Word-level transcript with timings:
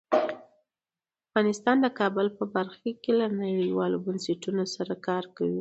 افغانستان 1.29 1.75
د 1.81 1.87
کابل 1.99 2.27
په 2.37 2.43
برخه 2.55 2.89
کې 3.01 3.11
له 3.19 3.27
نړیوالو 3.41 3.97
بنسټونو 4.05 4.63
سره 4.75 4.93
کار 5.07 5.23
کوي. 5.35 5.49